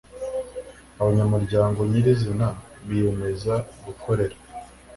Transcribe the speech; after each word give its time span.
Abanyamunyango 1.01 1.81
nyiri 1.89 2.09
izina 2.15 2.47
biyemeza 2.87 3.53
gukorera 3.85 4.35